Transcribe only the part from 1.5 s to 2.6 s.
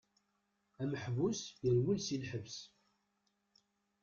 yerwel si lḥebs.